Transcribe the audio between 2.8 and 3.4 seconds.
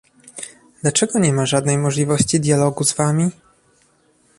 z wami?